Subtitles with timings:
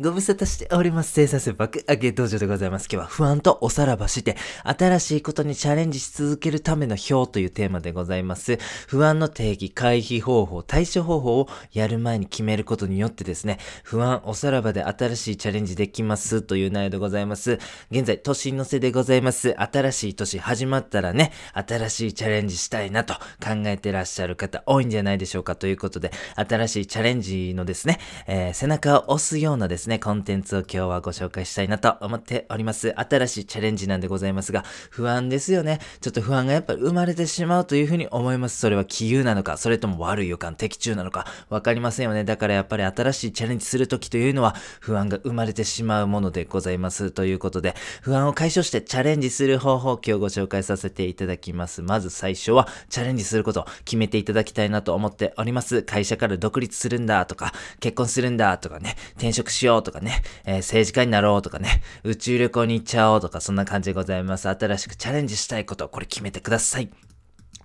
[0.00, 1.10] ご無沙汰しております。
[1.10, 2.84] 生産性爆上げ道場でございます。
[2.84, 8.58] 今日は不安とおさらばして、新しいことにチャレンジし続けるための表というテーマでございます。
[8.86, 17.58] 不安の定義、回避方法、対処方法をやる前に決めることによってですね、不安、おさらばで新しいチャレンジできますという内容でございます。
[17.90, 19.56] 現在、年の瀬でございます。
[19.58, 32.94] 新しい年始まったらね、新しいチャレンジしたいなと考えてらっしゃる方多いんじゃないでしょうかということで、新しいチャレンジのですね、えー、背中を押すようなですね、ねコンテンツを今日はご紹介したいなと思っております。
[32.96, 35.80] 新しいチャレンジなんでございますが、不安ですよね。
[36.00, 38.58] ちょっと不安がやっぱり生まれてしまうというふうに思います。
[38.58, 42.24] それは気憂なのか、それとも悪い予感、的中なのか、わかりませんよね。
[42.24, 47.10] だからやっぱり新しいチャレンジするときというのは、不安が生まれてしまうものでございます。
[47.10, 51.82] ということで、不安を解消してチャレンジする方法を今日ご紹介させていただきます。
[51.82, 55.82] まず最初は、チャレンジすること決めていただきたいなと思っております。
[55.82, 64.48] 会社から独立するんだとか、結婚するんだとかね、転職しようとかね、えー、政治家になろうとかね、宇宙旅行に行っちゃおうとか、そんな感じでございます。
[64.48, 67.07] 新しくチャレンジしたいこと、これ決めてください。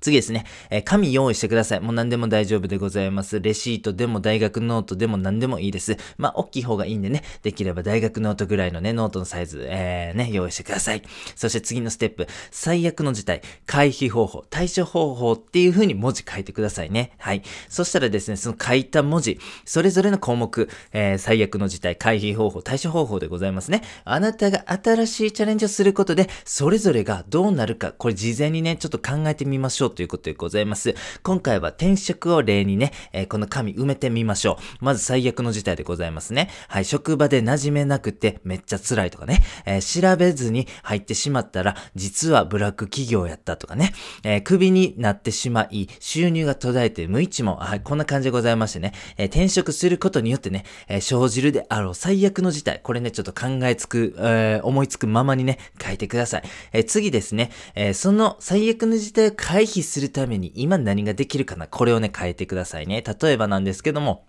[0.00, 1.80] 次ですね、えー、紙用意してください。
[1.80, 3.40] もう何でも大丈夫でございます。
[3.40, 5.96] レシートでも大学ノートでも何でもいいです。
[6.16, 11.02] まあ、大きい方がいいんでね、できれば大学ノートぐらいのね、ノートのサイズ、えー、ね、用意してください。
[11.34, 17.12] そして次のステップ、最悪の事態、回避方法、対処方法っていう風に文字書いてくださいね。
[17.18, 17.42] はい。
[17.68, 23.82] そしたらですね、その書いた文字、それぞれの項目、えー、最悪の事態、回避方法、対処方法でございますね。
[24.04, 30.94] あなたが新しいチャレンジをすることで、それぞれがどうなるか、これ事前にね、ちょっと考えてみましょうということでございます。
[31.22, 34.84] 今回は転職を例にね、えー、この紙埋めてみましょう。
[34.84, 36.50] まず最悪の事態でございますね。
[36.68, 56.42] はい、職場で馴染めなくてめっちゃ辛いとかね、えー、調べずに入ってしまったら、実はブラック企業やったとかね、えー、クビになってしまい、収入が途絶えて無一文、はい、こんな感じでございましてね、え転職することによってね、え生じるであろう最悪の事態、これね、ちょっと考えつく、え思いつくままにね、書いてください。
[56.72, 63.02] え次ですね、えその最悪の事態を回避するために今何ができるかなこれをね、変えてくださいね。
[63.02, 64.27] 例えばなんですけども、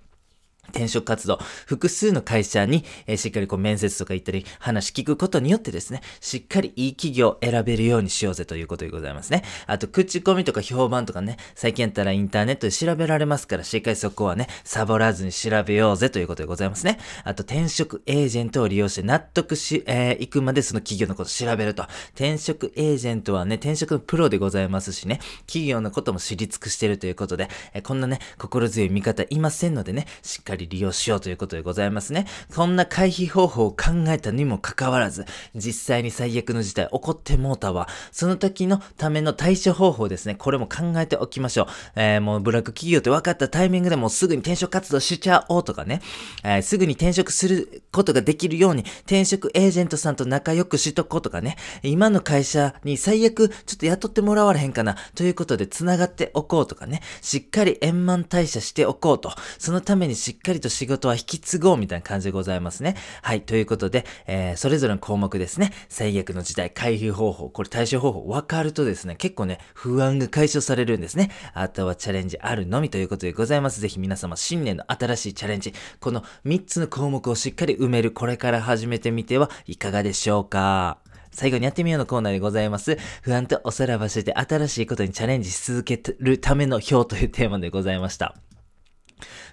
[0.69, 9.43] 転職活動、複数の会社に、えー、しっかりこう面接とか行ったり、話聞くことによってですね、しっかりいい企業を選べるようにしようぜということでございますね。
[9.67, 16.99] あと、口コミとか評判とかね、最近やったらインターネットで調べられますから、しっかりそこはね、サボらずに調べようぜということでございますね。
[17.23, 21.83] あと、転職エージェントを利用して納得し、えー、行くまでその企業のことを調べると。
[22.15, 32.25] 転職エージェントはね、転職のプロでございますしね、企業のことも知り尽くしてるということで、えー、こんなね、心強い味方いませんのでね、しっかり利用しようということでございますね。
[32.53, 35.25] こんな回避方法を考えたにもかかわらず、
[35.55, 37.87] 実際に最悪の事態起こってもうたわ。
[38.11, 40.35] その時のための対処方法ですね。
[40.35, 41.67] これも考えておきましょう。
[41.95, 46.01] えー、もうブラック企業って分かったタイミングでもすぐに転職活動しちゃおうとかね。
[46.43, 51.57] えー、すぐに転職することができるように転職エージェントさんと仲良くしとこうとかね。
[51.83, 57.01] 今の会社に最悪ちょっと雇ってもらわれへんかなということで繋がっておこうとかね。
[57.21, 59.31] しっかり円満退社しておこうと。
[59.57, 62.95] そのためにしっかりかりと仕事は引き継ごうみたいな感じでございますね。
[63.21, 63.41] はい。
[63.41, 65.71] ということで、えー、それぞれの項目ですね。
[65.87, 71.29] 最悪の事態、回避方法、これ対処方法分かるとですね、結構ね、不安が解消されるんですね。
[71.53, 73.79] あとはチャレンジあるのみということでございます。
[73.79, 80.97] ぜひ皆様、新年の新しいチャレンジ、この3つの項目をしっかり埋める、これから始めてみてはいかがでしょうか
[81.31, 82.97] 最後にやってみようのコーナーでございます。
[83.21, 88.35] 不安とおさらばして新しいことにチャレンジし続けるための表というテーマでございました。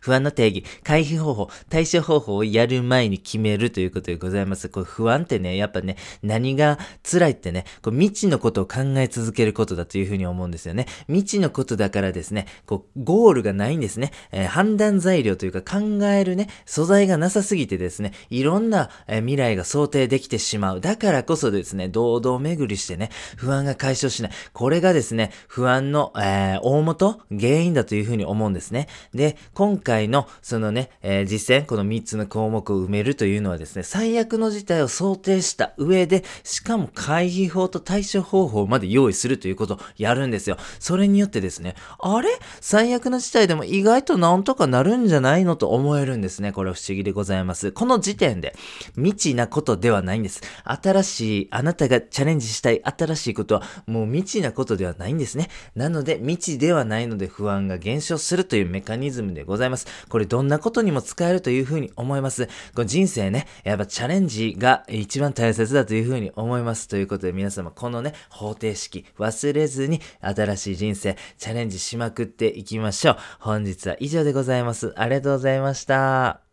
[0.00, 4.68] 不安の定義、回避方法、対処方法をやる前に決めるということでございます。
[4.68, 10.86] これ不安ってね、やっぱね、何が辛いってね、こう未知のことを考え続けることだというふうに思うんですよね。
[11.08, 14.12] 未知のことだからですね、こう、ゴールがないんですね。
[14.32, 20.80] えー、判断材料というか考えるね、素材がなさすぎてですね、いろんな、えー、未来が想定できてしまう。
[20.80, 24.32] だからこそですね、堂々巡りしてね、不安が解消しない。
[24.52, 28.88] これがですね、不安の、えー、大元、原因だというふうに思うんですね。
[29.14, 40.58] で、今回の、そのね、えー、実践、この3つの項目を埋めるというのはですね、最悪の事態を想定した上で、しかも回避法と対処方法まで用意するということをやるんですよ。
[40.78, 42.28] それによってですね、あれ？
[42.60, 46.52] 最悪の事態でも意外となんとかなるんじゃないのと思えるんですね。
[46.52, 47.72] これは不思議でございます。
[47.72, 48.54] この時点で、
[48.96, 50.42] 未知なことではないんです。
[50.64, 55.48] 新しい、あなたがチャレンジしたい新しいことは、もう未知なことではないんですね。
[55.74, 59.86] なので、未知ではないので不安が減少するというメカニズムでございます。。
[60.08, 62.46] これどんなことにも使えるというふうに思います。
[62.74, 66.88] この人生ね、やっぱチャレンジが一番大切だというふうに思います。
[66.88, 73.16] ということで皆様このね、方程式忘れずに新しい人生チャレンジしまくっていきましょう。
[73.40, 74.92] 本日は以上でございます。
[74.96, 76.45] ありがとうございました。